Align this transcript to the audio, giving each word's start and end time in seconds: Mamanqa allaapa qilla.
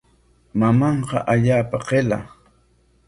Mamanqa 0.59 1.19
allaapa 1.33 1.77
qilla. 1.87 2.19